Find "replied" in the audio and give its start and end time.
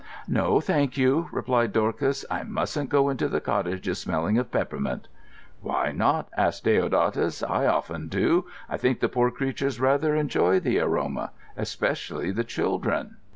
1.31-1.73